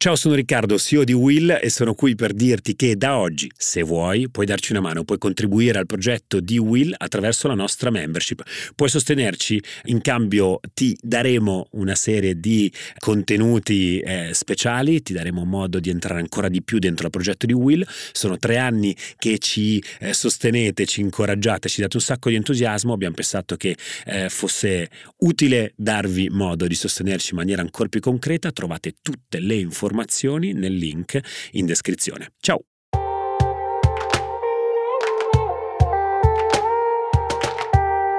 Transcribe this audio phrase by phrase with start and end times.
[0.00, 3.82] Ciao, sono Riccardo, CEO di Will e sono qui per dirti che da oggi, se
[3.82, 8.44] vuoi, puoi darci una mano, puoi contribuire al progetto di Will attraverso la nostra membership.
[8.76, 15.80] Puoi sostenerci, in cambio ti daremo una serie di contenuti eh, speciali, ti daremo modo
[15.80, 17.84] di entrare ancora di più dentro il progetto di Will.
[18.12, 22.92] Sono tre anni che ci eh, sostenete, ci incoraggiate, ci date un sacco di entusiasmo.
[22.92, 28.52] Abbiamo pensato che eh, fosse utile darvi modo di sostenerci in maniera ancora più concreta.
[28.52, 31.18] Trovate tutte le informazioni informazioni nel link
[31.52, 32.32] in descrizione.
[32.40, 32.60] Ciao!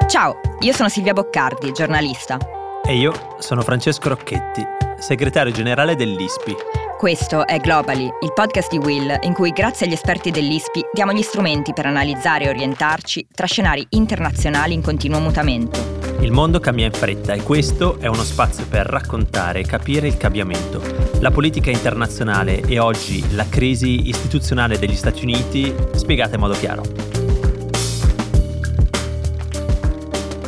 [0.08, 2.38] Ciao, io sono Silvia Boccardi, giornalista.
[2.84, 4.66] E io sono Francesco Rocchetti,
[4.98, 6.56] segretario generale dell'ISPI.
[6.98, 11.22] Questo è Globally, il podcast di Will, in cui grazie agli esperti dell'ISPI diamo gli
[11.22, 16.00] strumenti per analizzare e orientarci tra scenari internazionali in continuo mutamento.
[16.22, 20.18] Il mondo cambia in fretta e questo è uno spazio per raccontare e capire il
[20.18, 20.99] cambiamento.
[21.22, 26.84] La politica internazionale e oggi la crisi istituzionale degli Stati Uniti spiegata in modo chiaro.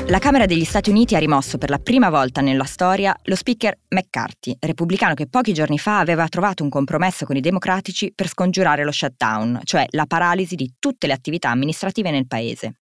[0.08, 3.80] La Camera degli Stati Uniti ha rimosso per la prima volta nella storia lo speaker
[3.90, 8.86] McCarthy, repubblicano che pochi giorni fa aveva trovato un compromesso con i democratici per scongiurare
[8.86, 12.81] lo shutdown, cioè la paralisi di tutte le attività amministrative nel paese.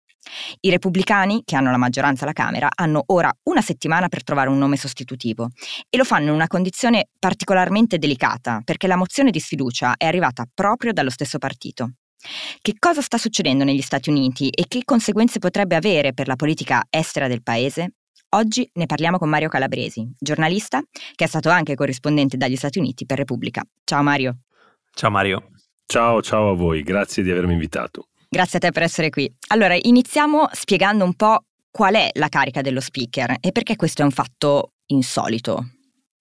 [0.62, 4.58] I repubblicani, che hanno la maggioranza alla Camera, hanno ora una settimana per trovare un
[4.58, 5.50] nome sostitutivo
[5.90, 10.46] e lo fanno in una condizione particolarmente delicata perché la mozione di sfiducia è arrivata
[10.54, 11.94] proprio dallo stesso partito.
[12.62, 16.86] Che cosa sta succedendo negli Stati Uniti e che conseguenze potrebbe avere per la politica
[16.90, 17.94] estera del paese?
[18.32, 20.82] Oggi ne parliamo con Mario Calabresi, giornalista
[21.16, 23.64] che è stato anche corrispondente dagli Stati Uniti per Repubblica.
[23.84, 24.40] Ciao Mario.
[24.94, 25.52] Ciao Mario.
[25.86, 28.09] Ciao, ciao a voi, grazie di avermi invitato.
[28.32, 29.28] Grazie a te per essere qui.
[29.48, 34.06] Allora, iniziamo spiegando un po' qual è la carica dello speaker e perché questo è
[34.06, 35.72] un fatto insolito.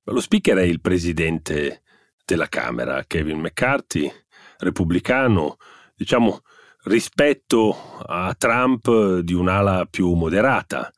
[0.04, 1.82] Lo speaker è il presidente
[2.24, 4.10] della Camera, Kevin McCarthy,
[4.56, 5.56] repubblicano,
[5.94, 6.40] diciamo
[6.84, 10.90] rispetto a Trump di un'ala più moderata.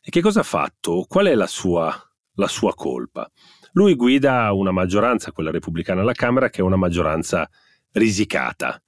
[0.00, 1.04] E che cosa ha fatto?
[1.06, 1.94] Qual è la sua,
[2.36, 3.30] la sua colpa?
[3.72, 7.46] Lui guida una maggioranza, quella repubblicana alla Camera, che è una maggioranza
[7.92, 8.80] risicata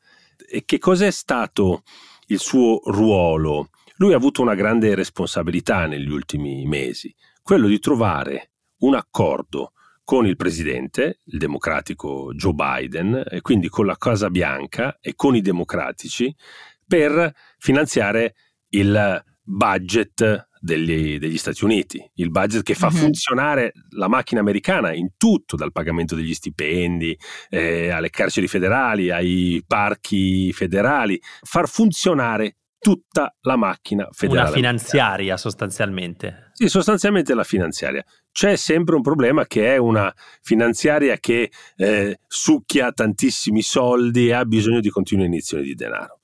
[0.64, 1.82] che cos'è stato
[2.26, 3.70] il suo ruolo?
[3.96, 9.72] Lui ha avuto una grande responsabilità negli ultimi mesi, quello di trovare un accordo
[10.04, 15.34] con il presidente, il democratico Joe Biden, e quindi con la Casa Bianca e con
[15.34, 16.34] i democratici,
[16.86, 18.34] per finanziare
[18.68, 22.92] il budget degli, degli, Stati Uniti, il budget che fa uh-huh.
[22.92, 27.16] funzionare la macchina americana in tutto, dal pagamento degli stipendi,
[27.48, 34.48] eh, alle carceri federali, ai parchi federali, far funzionare tutta la macchina federale.
[34.48, 36.50] Una finanziaria sostanzialmente.
[36.52, 38.04] Sì, sostanzialmente la finanziaria.
[38.32, 40.12] C'è sempre un problema che è una
[40.42, 46.20] finanziaria che eh, succhia tantissimi soldi e ha bisogno di continue iniezioni di denaro.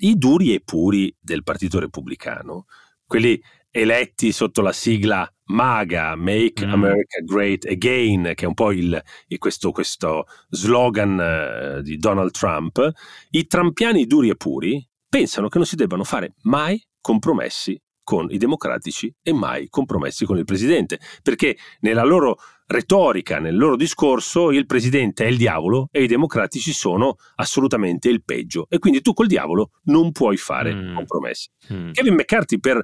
[0.00, 2.66] I duri e puri del Partito Repubblicano,
[3.08, 6.72] quelli eletti sotto la sigla MAGA, Make mm.
[6.72, 9.02] America Great Again, che è un po' il,
[9.38, 12.92] questo, questo, slogan uh, di Donald Trump,
[13.30, 18.36] i trampiani duri e puri pensano che non si debbano fare mai compromessi con i
[18.36, 22.36] democratici e mai compromessi con il presidente, perché nella loro
[22.68, 28.22] retorica, nel loro discorso, il presidente è il diavolo e i democratici sono assolutamente il
[28.22, 30.94] peggio e quindi tu col diavolo non puoi fare mm.
[30.94, 31.48] compromessi.
[31.72, 31.92] Mm.
[31.92, 32.82] Kevin McCarthy per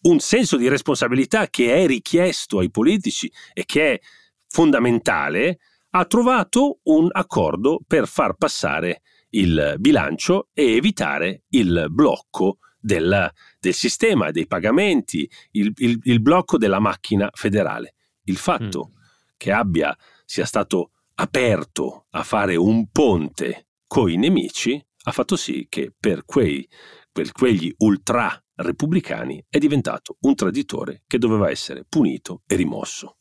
[0.00, 4.00] un senso di responsabilità che è richiesto ai politici e che è
[4.48, 5.58] fondamentale,
[5.90, 13.74] ha trovato un accordo per far passare il bilancio e evitare il blocco del, del
[13.74, 17.94] sistema, dei pagamenti, il, il, il, blocco della macchina federale.
[18.24, 18.97] Il fatto mm.
[19.38, 25.92] Che abbia, sia stato aperto a fare un ponte coi nemici ha fatto sì che
[25.98, 26.68] per, quei,
[27.10, 33.16] per quegli ultra repubblicani è diventato un traditore che doveva essere punito e rimosso.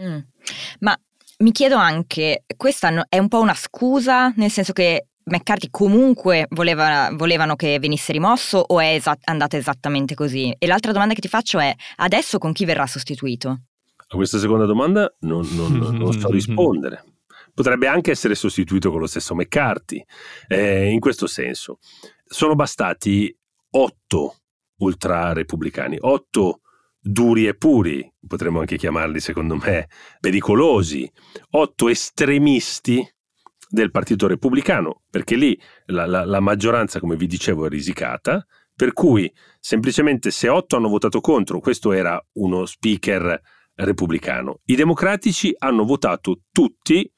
[0.00, 0.18] Mm.
[0.80, 0.96] Ma
[1.38, 7.10] mi chiedo anche, questa è un po' una scusa, nel senso che McCarthy comunque voleva,
[7.12, 10.54] volevano che venisse rimosso o è esat- andata esattamente così?
[10.58, 13.62] E l'altra domanda che ti faccio è, adesso con chi verrà sostituito?
[14.14, 17.04] A questa seconda domanda non, non, non so rispondere.
[17.52, 20.04] Potrebbe anche essere sostituito con lo stesso McCarthy,
[20.46, 21.78] eh, in questo senso.
[22.24, 23.36] Sono bastati
[23.70, 24.36] otto
[24.78, 26.60] ultra repubblicani, otto
[27.00, 29.88] duri e puri, potremmo anche chiamarli secondo me
[30.20, 31.10] pericolosi,
[31.50, 33.04] otto estremisti
[33.68, 38.46] del Partito Repubblicano, perché lì la, la, la maggioranza, come vi dicevo, è risicata,
[38.76, 43.40] per cui semplicemente se otto hanno votato contro, questo era uno speaker
[43.74, 44.60] repubblicano.
[44.64, 47.10] I democratici hanno votato tutti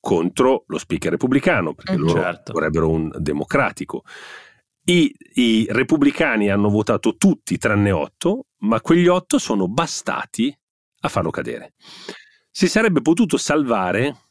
[0.00, 2.52] contro lo speaker repubblicano, perché mm, loro certo.
[2.52, 4.02] vorrebbero un democratico.
[4.84, 10.56] I, I, repubblicani hanno votato tutti tranne otto, ma quegli otto sono bastati
[11.02, 11.74] a farlo cadere.
[12.50, 14.30] Si sarebbe potuto salvare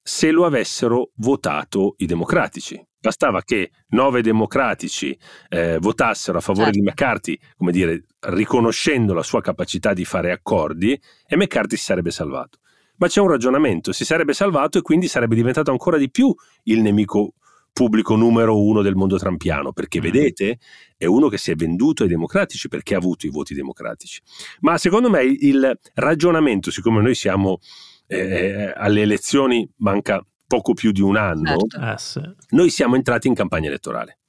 [0.00, 2.82] se lo avessero votato i democratici.
[3.00, 5.16] Bastava che nove democratici
[5.48, 6.80] eh, votassero a favore certo.
[6.80, 12.10] di McCarthy, come dire, riconoscendo la sua capacità di fare accordi, e McCarthy si sarebbe
[12.10, 12.58] salvato.
[12.96, 16.34] Ma c'è un ragionamento, si sarebbe salvato e quindi sarebbe diventato ancora di più
[16.64, 17.34] il nemico
[17.72, 20.02] pubblico numero uno del mondo trampiano, perché mm.
[20.02, 20.58] vedete,
[20.96, 24.20] è uno che si è venduto ai democratici perché ha avuto i voti democratici.
[24.60, 27.60] Ma secondo me il ragionamento, siccome noi siamo
[28.08, 32.20] eh, alle elezioni, manca poco più di un anno, certo.
[32.20, 34.20] Eh, noi siamo entrati in campagna elettorale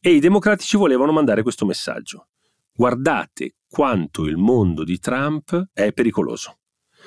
[0.00, 2.28] e i democratici volevano mandare questo messaggio.
[2.72, 6.58] Guardate quanto il mondo di Trump è pericoloso.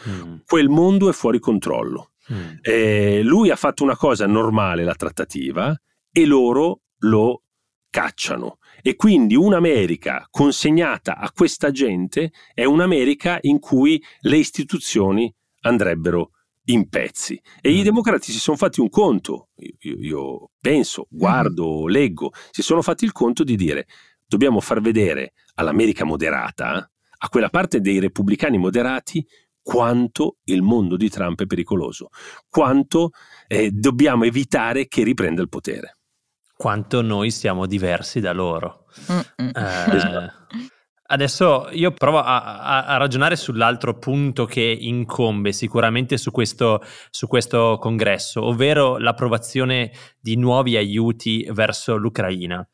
[0.07, 0.35] Mm.
[0.45, 2.11] Quel mondo è fuori controllo.
[2.31, 2.57] Mm.
[2.61, 5.75] Eh, lui ha fatto una cosa normale, la trattativa,
[6.11, 7.41] e loro lo
[7.89, 8.59] cacciano.
[8.83, 16.31] E quindi un'America consegnata a questa gente è un'America in cui le istituzioni andrebbero
[16.65, 17.39] in pezzi.
[17.62, 17.75] E mm.
[17.75, 21.88] i democratici si sono fatti un conto, io, io penso, guardo, mm.
[21.88, 23.88] leggo, si sono fatti il conto di dire
[24.33, 29.25] dobbiamo far vedere all'America moderata, a quella parte dei repubblicani moderati,
[29.62, 32.10] quanto il mondo di Trump è pericoloso,
[32.50, 33.12] quanto
[33.48, 35.98] eh, dobbiamo evitare che riprenda il potere.
[36.56, 38.86] Quanto noi siamo diversi da loro.
[39.38, 40.31] Eh,
[41.05, 47.27] adesso io provo a, a, a, ragionare sull'altro punto che incombe sicuramente su questo, su
[47.27, 52.65] questo congresso, ovvero l'approvazione di nuovi aiuti verso l'Ucraina.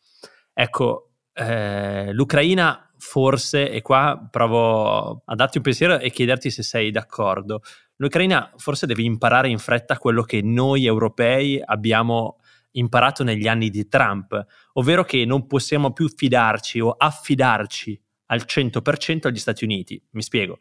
[0.53, 6.91] Ecco, eh, l'Ucraina forse, e qua provo a darti un pensiero e chiederti se sei
[6.91, 7.61] d'accordo,
[7.95, 12.37] l'Ucraina forse deve imparare in fretta quello che noi europei abbiamo
[12.71, 17.99] imparato negli anni di Trump, ovvero che non possiamo più fidarci o affidarci
[18.31, 20.01] al 100% agli Stati Uniti.
[20.11, 20.57] Mi spiego.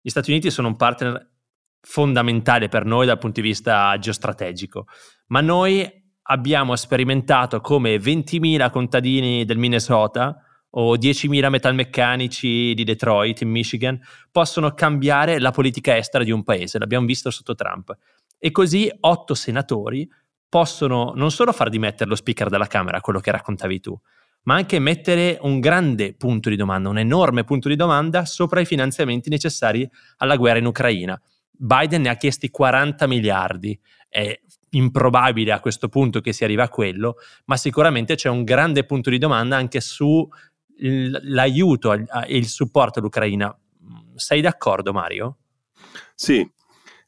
[0.00, 1.34] Gli Stati Uniti sono un partner
[1.80, 4.86] fondamentale per noi dal punto di vista geostrategico,
[5.28, 5.88] ma noi
[6.28, 10.36] abbiamo sperimentato come 20.000 contadini del Minnesota
[10.70, 13.98] o 10.000 metalmeccanici di Detroit in Michigan
[14.30, 17.96] possono cambiare la politica estera di un paese, l'abbiamo visto sotto Trump.
[18.38, 20.08] E così otto senatori
[20.48, 23.98] possono non solo far dimettere lo speaker della Camera, quello che raccontavi tu,
[24.46, 28.64] ma anche mettere un grande punto di domanda, un enorme punto di domanda sopra i
[28.64, 29.88] finanziamenti necessari
[30.18, 31.20] alla guerra in Ucraina.
[31.50, 33.78] Biden ne ha chiesti 40 miliardi,
[34.08, 34.38] è
[34.70, 37.16] improbabile a questo punto che si arriva a quello,
[37.46, 40.28] ma sicuramente c'è un grande punto di domanda anche su
[40.78, 43.56] l'aiuto e il supporto all'Ucraina.
[44.14, 45.38] Sei d'accordo, Mario?
[46.14, 46.48] Sì,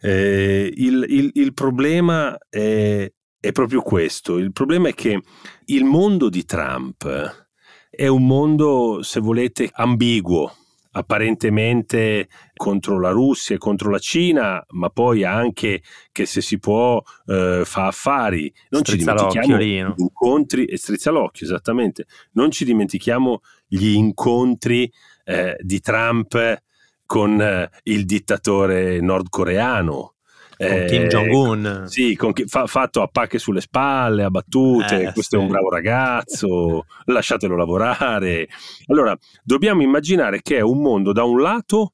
[0.00, 4.38] eh, il, il, il, problema è, è proprio questo.
[4.38, 5.20] Il problema è che
[5.66, 7.46] il mondo di Trump
[7.90, 10.52] è un mondo, se volete, ambiguo
[10.98, 17.00] apparentemente contro la Russia e contro la Cina, ma poi anche che se si può
[17.26, 18.52] eh, fa affari.
[18.70, 22.06] Non strizza ci dimentichiamo gli incontri e strizza l'occhio, esattamente.
[22.32, 24.90] Non ci dimentichiamo gli incontri
[25.24, 26.62] eh, di Trump
[27.06, 30.14] con eh, il dittatore nordcoreano.
[30.58, 31.84] Con eh, Kim Jong-un.
[31.86, 35.36] Sì, con, fa, fatto a pacche sulle spalle, a battute, eh, questo sì.
[35.36, 38.48] è un bravo ragazzo, lasciatelo lavorare.
[38.86, 41.92] Allora, dobbiamo immaginare che è un mondo da un lato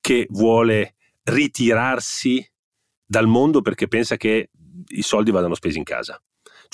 [0.00, 2.48] che vuole ritirarsi
[3.04, 4.50] dal mondo perché pensa che
[4.88, 6.20] i soldi vadano spesi in casa.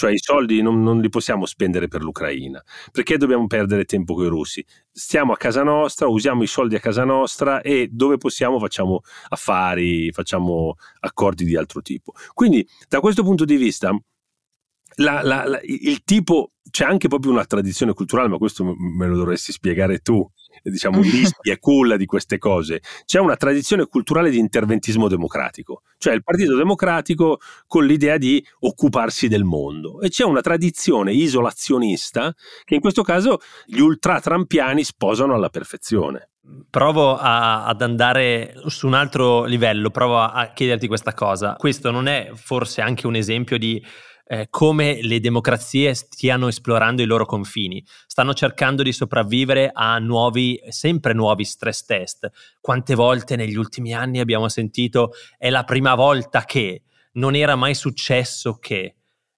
[0.00, 2.64] Cioè i soldi non, non, li possiamo spendere per l'Ucraina.
[2.90, 4.64] Perché dobbiamo perdere tempo con i russi?
[4.90, 10.10] Stiamo a casa nostra, usiamo i soldi a casa nostra e dove possiamo facciamo affari,
[10.10, 12.14] facciamo accordi di altro tipo.
[12.32, 13.94] Quindi da questo punto di vista
[14.96, 19.18] la, la, la, il tipo, c'è anche proprio una tradizione culturale, ma questo me lo
[19.18, 20.26] dovresti spiegare tu,
[20.62, 22.80] diciamo, l'isti e culla di queste cose.
[23.04, 29.28] C'è una tradizione culturale di interventismo democratico, cioè il Partito Democratico con l'idea di occuparsi
[29.28, 30.00] del mondo.
[30.00, 36.30] E c'è una tradizione isolazionista che in questo caso gli ultra-trampiani sposano alla perfezione.
[36.68, 41.54] Provo a, ad andare su un altro livello, provo a, a chiederti questa cosa.
[41.56, 43.80] Questo non è forse anche un esempio di
[44.32, 50.60] eh, come le democrazie stiano esplorando i loro confini, stanno cercando di sopravvivere a nuovi,
[50.68, 52.30] sempre nuovi stress test.
[52.60, 56.82] Quante volte negli ultimi anni abbiamo sentito è la prima volta che
[57.14, 58.94] non era mai successo che.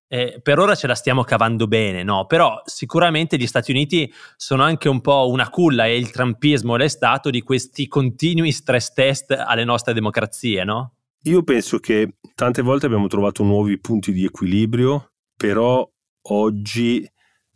[0.09, 2.27] Eh, per ora ce la stiamo cavando bene, no?
[2.27, 6.89] Però sicuramente gli Stati Uniti sono anche un po' una culla e il trumpismo l'è
[6.89, 10.97] stato di questi continui stress test alle nostre democrazie, no?
[11.25, 15.89] Io penso che tante volte abbiamo trovato nuovi punti di equilibrio, però
[16.31, 17.09] oggi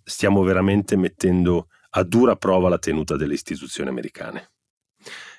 [0.04, 4.52] stiamo veramente mettendo a dura prova la tenuta delle istituzioni americane.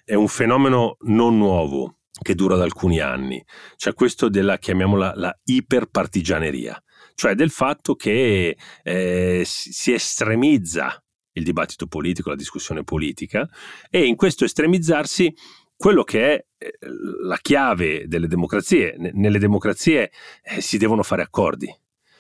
[0.04, 3.42] È un fenomeno non nuovo che dura da alcuni anni,
[3.78, 6.82] cioè questo della, chiamiamola, la iperpartigianeria,
[7.14, 13.48] cioè del fatto che eh, si estremizza il dibattito politico, la discussione politica
[13.90, 15.34] e in questo estremizzarsi
[15.78, 16.74] quello che è eh,
[17.22, 18.96] la chiave delle democrazie.
[19.14, 20.12] Nelle democrazie
[20.44, 21.74] eh, si devono fare accordi,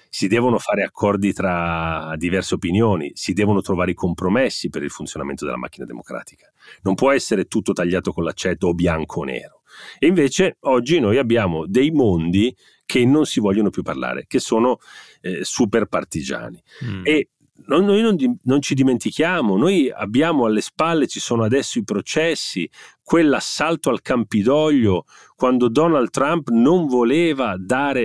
[0.09, 5.43] si devono fare accordi tra diverse opinioni, si devono trovare i compromessi per il funzionamento
[5.43, 6.51] della macchina democratica.
[6.83, 9.61] Non può essere tutto tagliato con l'aceto o bianco o nero.
[9.99, 14.77] E invece oggi noi abbiamo dei mondi che non si vogliono più parlare, che sono
[15.21, 16.61] eh, super partigiani.
[16.85, 17.01] Mm.
[17.05, 17.29] E
[17.65, 22.69] noi non, non, ci dimentichiamo, noi abbiamo alle spalle, ci sono adesso i processi,
[23.03, 27.55] quell'assalto al Campidoglio quando Donald Trump non voleva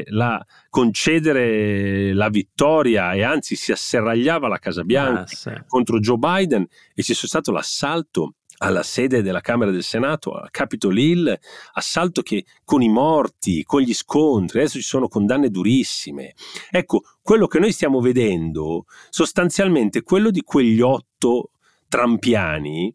[0.08, 5.50] la, concedere la vittoria e anzi si asserragliava la Casa Bianca ah, sì.
[5.66, 10.96] contro Joe Biden e c'è stato l'assalto alla sede della Camera del Senato, a Capitol
[10.96, 11.38] Hill,
[11.72, 16.34] assalto che con i morti, con gli scontri, adesso ci sono condanne durissime.
[16.70, 21.50] Ecco, quello che noi stiamo vedendo sostanzialmente quello di quegli otto
[21.88, 22.94] trampiani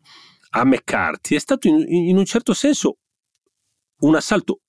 [0.51, 2.97] a McCarthy è stato in, in un certo senso
[3.99, 4.61] un assalto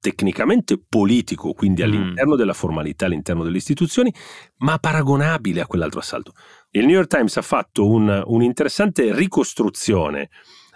[0.00, 1.84] tecnicamente politico, quindi mm.
[1.84, 2.38] all'interno mm.
[2.38, 4.12] della formalità, all'interno delle istituzioni,
[4.58, 6.32] ma paragonabile a quell'altro assalto.
[6.70, 10.30] Il New York Times ha fatto un, un'interessante ricostruzione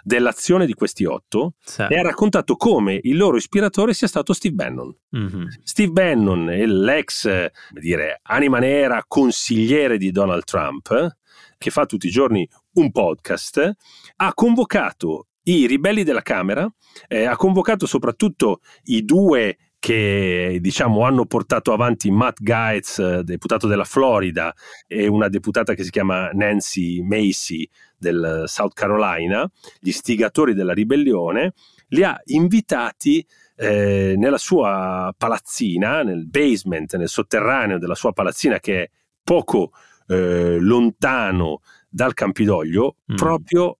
[0.05, 1.83] dell'azione di questi otto sì.
[1.89, 4.95] e ha raccontato come il loro ispiratore sia stato Steve Bannon.
[5.17, 5.47] Mm-hmm.
[5.63, 11.17] Steve Bannon, l'ex dire, anima nera consigliere di Donald Trump,
[11.57, 13.71] che fa tutti i giorni un podcast,
[14.17, 16.71] ha convocato i ribelli della Camera,
[17.07, 23.83] eh, ha convocato soprattutto i due che diciamo hanno portato avanti Matt Gaetz, deputato della
[23.83, 24.51] Florida,
[24.87, 29.47] e una deputata che si chiama Nancy Macy del South Carolina,
[29.79, 31.53] gli stigatori della ribellione,
[31.89, 33.23] li ha invitati
[33.57, 38.89] eh, nella sua palazzina, nel basement, nel sotterraneo della sua palazzina che è
[39.21, 39.71] poco
[40.07, 43.15] eh, lontano dal Campidoglio, mm.
[43.15, 43.77] proprio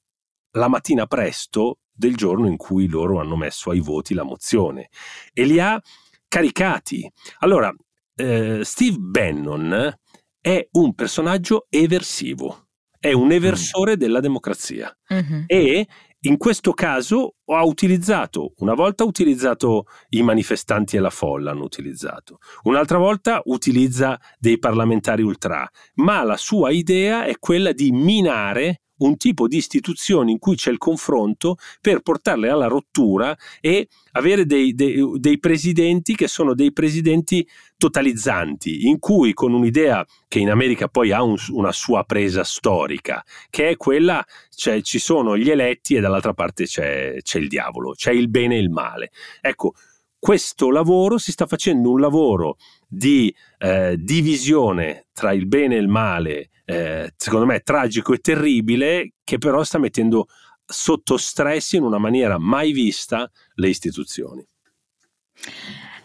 [0.56, 4.90] la mattina presto del giorno in cui loro hanno messo ai voti la mozione
[5.34, 5.82] e li ha
[6.28, 7.10] caricati.
[7.40, 7.74] Allora,
[8.16, 9.94] eh, Steve Bannon
[10.42, 12.68] è un personaggio eversivo,
[13.00, 14.00] è un eversore mm.
[14.00, 15.44] della democrazia mm-hmm.
[15.48, 15.88] e
[16.26, 21.64] in questo caso ha utilizzato, una volta ha utilizzato i manifestanti e la folla, hanno
[21.64, 28.85] utilizzato, un'altra volta utilizza dei parlamentari ultra, ma la sua idea è quella di minare
[28.98, 34.46] un tipo di istituzioni in cui c'è il confronto per portarle alla rottura e avere
[34.46, 37.48] dei, dei, dei, presidenti che sono dei presidenti
[37.78, 43.24] totalizzanti, in cui con un'idea che in America poi ha un, una sua presa storica,
[43.50, 47.92] che è quella, cioè ci sono gli eletti e dall'altra parte c'è, c'è il diavolo,
[47.92, 49.12] c'è il bene e il male.
[49.42, 49.74] Ecco,
[50.18, 52.58] questo lavoro si sta facendo un lavoro
[52.96, 59.14] di eh, divisione tra il bene e il male, eh, secondo me tragico e terribile,
[59.24, 60.28] che però sta mettendo
[60.66, 64.46] sotto stress in una maniera mai vista le istituzioni.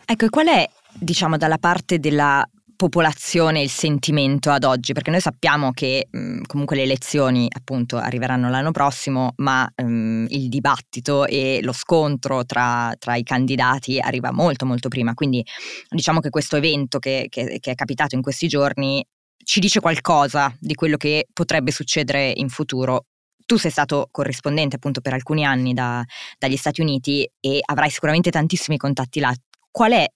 [0.05, 2.47] Ecco, qual è, diciamo, dalla parte della
[2.81, 4.95] popolazione il sentimento ad oggi?
[4.95, 10.49] Perché noi sappiamo che mh, comunque le elezioni appunto arriveranno l'anno prossimo, ma mh, il
[10.49, 15.13] dibattito e lo scontro tra, tra, i candidati arriva molto molto prima.
[15.13, 15.45] Quindi
[15.91, 19.05] diciamo che questo evento che, che, che è capitato in questi giorni
[19.45, 23.05] ci dice qualcosa di quello che potrebbe succedere in futuro
[23.45, 26.03] tu sei stato corrispondente appunto per alcuni anni da,
[26.39, 29.35] dagli Stati Uniti e avrai sicuramente tantissimi contatti là.
[29.71, 30.07] Qual è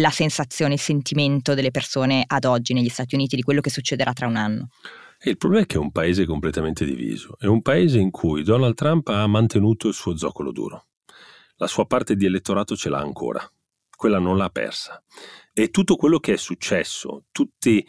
[0.00, 4.12] la sensazione, il sentimento delle persone ad oggi negli Stati Uniti di quello che succederà
[4.12, 4.68] tra un anno?
[5.22, 8.74] Il problema è che è un paese completamente diviso, è un paese in cui Donald
[8.74, 10.86] Trump ha mantenuto il suo zoccolo duro,
[11.56, 13.50] la sua parte di elettorato ce l'ha ancora,
[13.96, 15.02] quella non l'ha persa.
[15.54, 17.86] E tutto quello che è successo, tutti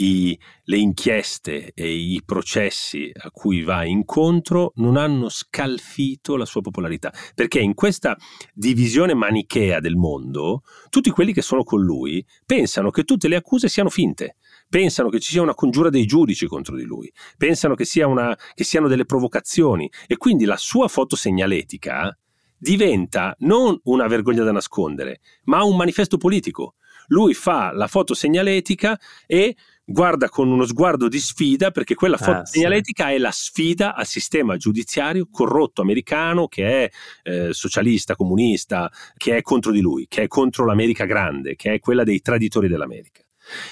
[0.00, 6.60] i, le inchieste e i processi a cui va incontro non hanno scalfito la sua
[6.60, 8.16] popolarità, perché in questa
[8.52, 13.68] divisione manichea del mondo, tutti quelli che sono con lui pensano che tutte le accuse
[13.68, 14.36] siano finte,
[14.68, 18.36] pensano che ci sia una congiura dei giudici contro di lui, pensano che, sia una,
[18.54, 22.16] che siano delle provocazioni e quindi la sua foto segnaletica
[22.56, 26.74] diventa non una vergogna da nascondere, ma un manifesto politico.
[27.08, 29.56] Lui fa la foto segnaletica e
[29.90, 33.14] guarda con uno sguardo di sfida perché quella foto ah, segnaletica sì.
[33.14, 36.90] è la sfida al sistema giudiziario corrotto americano che è
[37.24, 41.78] eh, socialista, comunista, che è contro di lui, che è contro l'America grande, che è
[41.80, 43.22] quella dei traditori dell'America.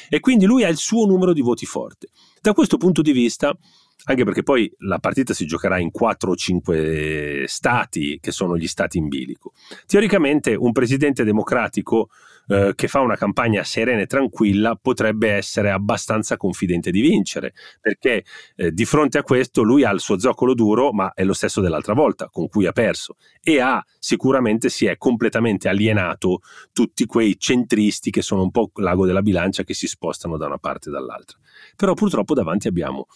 [0.09, 2.09] E quindi lui ha il suo numero di voti forte.
[2.41, 3.57] Da questo punto di vista,
[4.05, 8.67] anche perché poi la partita si giocherà in 4 o 5 stati che sono gli
[8.67, 9.53] stati in bilico.
[9.87, 12.09] Teoricamente un presidente democratico
[12.51, 18.25] eh, che fa una campagna serena e tranquilla potrebbe essere abbastanza confidente di vincere, perché
[18.57, 21.61] eh, di fronte a questo lui ha il suo zoccolo duro, ma è lo stesso
[21.61, 26.41] dell'altra volta, con cui ha perso, e ha sicuramente si è completamente alienato
[26.73, 30.59] tutti quei centristi che sono un po' l'ago della bilancia che si spostano da una
[30.59, 31.37] parte e dall'altra.
[31.77, 33.09] Però purtroppo davanti abbiamo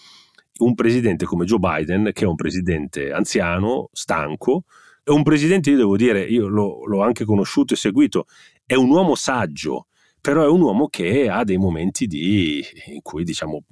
[0.58, 4.64] un presidente come Joe Biden, che è un presidente anziano, stanco,
[5.02, 8.26] è un presidente, io devo dire, io l'ho, l'ho anche conosciuto e seguito,
[8.64, 9.88] è un uomo saggio,
[10.20, 13.64] però è un uomo che ha dei momenti di, in cui diciamo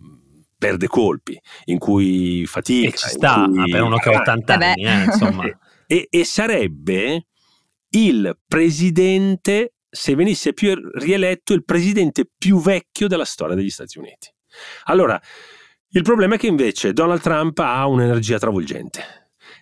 [0.58, 2.88] perde colpi, in cui fatica.
[2.88, 3.70] E ci sta, cui...
[3.70, 5.44] per uno che ha 80 eh anni, eh, insomma.
[5.86, 7.26] e, e sarebbe
[7.90, 14.28] il presidente, se venisse più rieletto, il presidente più vecchio della storia degli Stati Uniti.
[14.84, 15.20] Allora,
[15.92, 19.02] il problema è che invece Donald Trump ha un'energia travolgente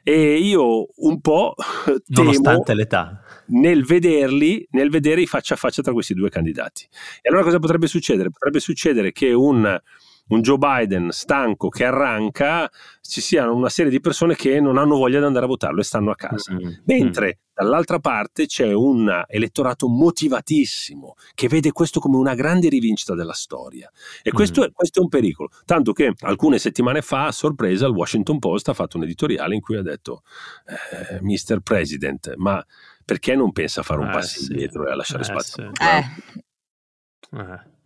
[0.03, 1.55] e io un po'
[1.85, 6.87] temo nonostante l'età nel vederli, nel vedere i faccia a faccia tra questi due candidati.
[7.21, 8.31] E allora cosa potrebbe succedere?
[8.31, 9.81] Potrebbe succedere che un
[10.29, 12.71] un Joe Biden stanco che arranca,
[13.01, 15.85] ci siano una serie di persone che non hanno voglia di andare a votarlo e
[15.85, 16.53] stanno a casa.
[16.53, 16.73] Mm-hmm.
[16.85, 17.53] Mentre mm.
[17.55, 23.91] dall'altra parte c'è un elettorato motivatissimo che vede questo come una grande rivincita della storia.
[24.23, 24.71] E questo, mm-hmm.
[24.71, 25.49] è, questo è un pericolo.
[25.65, 29.61] Tanto che alcune settimane fa, a sorpresa, il Washington Post ha fatto un editoriale in
[29.61, 30.23] cui ha detto:
[30.67, 31.61] eh, Mr.
[31.61, 32.65] President, ma
[33.05, 34.51] perché non pensa a fare un eh, passo sì.
[34.51, 35.71] indietro e a lasciare eh, spazio?
[35.73, 35.83] Sì.
[37.37, 37.77] Eh.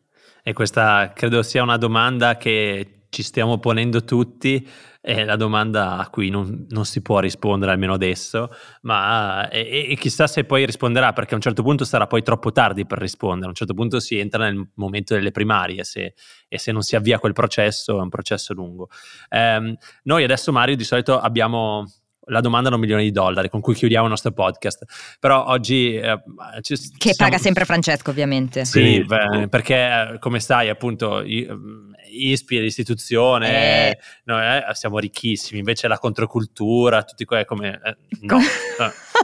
[0.42, 4.66] E questa credo sia una domanda che ci stiamo ponendo tutti,
[4.98, 8.48] è la domanda a cui non, non si può rispondere almeno adesso,
[8.82, 12.52] ma e, e, chissà se poi risponderà, perché a un certo punto sarà poi troppo
[12.52, 16.14] tardi per rispondere, a un certo punto si entra nel momento delle primarie se,
[16.48, 18.88] e se non si avvia quel processo è un processo lungo.
[19.28, 21.84] Eh, noi adesso Mario di solito abbiamo
[22.26, 24.84] la domanda da un milione di dollari con cui chiudiamo il nostro podcast.
[25.18, 25.96] Però oggi...
[25.96, 26.22] Eh,
[26.60, 27.30] ci, ci che siamo...
[27.30, 28.64] paga sempre Francesco ovviamente.
[28.64, 29.04] Sì, sì.
[29.04, 33.98] Beh, perché come sai appunto ISPI è l'istituzione, eh.
[34.24, 37.80] noi eh, siamo ricchissimi, invece la controcultura, tutti quelli come...
[37.82, 38.38] Eh, no,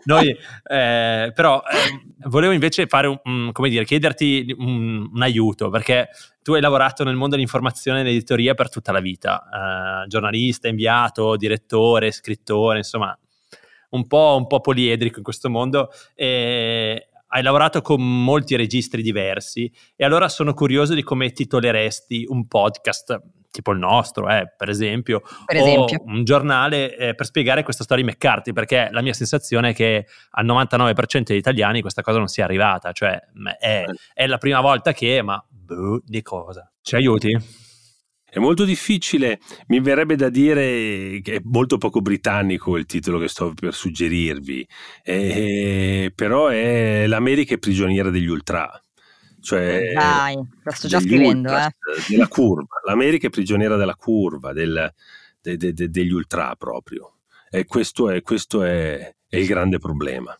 [0.05, 5.71] noi eh, però eh, volevo invece fare un, un, come dire, chiederti un, un aiuto
[5.71, 6.09] perché
[6.49, 11.37] tu hai lavorato nel mondo dell'informazione e dell'editoria per tutta la vita, eh, giornalista, inviato,
[11.37, 13.15] direttore, scrittore, insomma,
[13.91, 15.91] un po', un po' poliedrico in questo mondo.
[16.15, 22.47] E hai lavorato con molti registri diversi e allora sono curioso di come titoleresti un
[22.47, 25.99] podcast tipo il nostro, eh, per esempio, per esempio.
[25.99, 29.75] o un giornale eh, per spiegare questa storia di McCarthy, perché la mia sensazione è
[29.75, 33.21] che al 99% degli italiani questa cosa non sia arrivata, cioè
[33.59, 33.85] è,
[34.15, 36.71] è la prima volta che, ma boh, di cosa?
[36.81, 37.37] Ci aiuti?
[38.31, 43.29] È molto difficile, mi verrebbe da dire che è molto poco britannico il titolo che
[43.29, 44.69] sto per suggerirvi,
[45.03, 48.71] eh, però è L'America è prigioniera degli ultra.
[49.41, 51.49] Cioè, Dai, lo sto già scrivendo.
[51.49, 52.05] Ultras, eh.
[52.11, 52.81] Della curva.
[52.87, 54.93] L'America è prigioniera della curva, del,
[55.41, 57.21] de, de, de, degli ultra proprio.
[57.49, 60.37] E questo è, questo è, è il grande problema.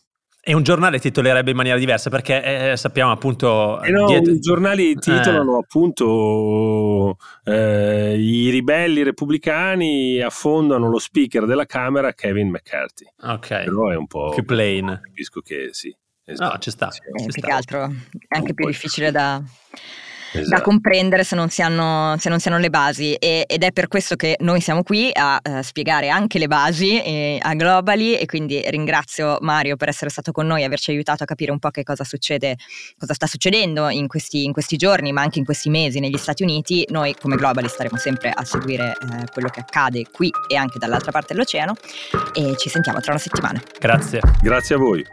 [0.49, 3.79] E un giornale titolerebbe in maniera diversa perché eh, sappiamo appunto...
[3.83, 4.33] Eh no, dietro...
[4.33, 5.59] i giornali titolano eh.
[5.59, 13.05] appunto eh, i ribelli repubblicani affondano lo speaker della Camera Kevin McCarthy.
[13.25, 13.47] Ok.
[13.47, 14.31] Però è un po'...
[14.33, 14.99] Più plain.
[15.03, 15.95] Capisco che sì.
[16.25, 16.53] Esatto.
[16.53, 16.89] No, ci sta.
[16.89, 19.39] Ci eh, più che altro è anche più difficile da
[20.31, 20.49] esatto.
[20.49, 23.71] da comprendere se non si hanno, se non si hanno le basi e, ed è
[23.71, 28.15] per questo che noi siamo qui a uh, spiegare anche le basi e, a Globally
[28.15, 31.59] e quindi ringrazio Mario per essere stato con noi e averci aiutato a capire un
[31.59, 32.57] po' che cosa succede,
[32.97, 36.43] cosa sta succedendo in questi, in questi giorni ma anche in questi mesi negli Stati
[36.43, 36.85] Uniti.
[36.89, 41.11] Noi come Globally staremo sempre a seguire eh, quello che accade qui e anche dall'altra
[41.11, 41.75] parte dell'oceano
[42.33, 43.61] e ci sentiamo tra una settimana.
[43.79, 44.21] Grazie.
[44.41, 45.05] Grazie a voi.